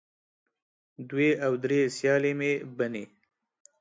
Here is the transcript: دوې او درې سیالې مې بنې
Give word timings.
دوې 1.09 1.29
او 1.45 1.51
درې 1.63 1.79
سیالې 1.97 2.31
مې 2.39 2.51
بنې 2.77 3.03